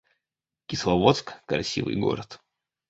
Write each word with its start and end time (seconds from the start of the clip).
Кисловодск— 0.65 1.31
красивый 1.45 1.95
город 1.95 2.41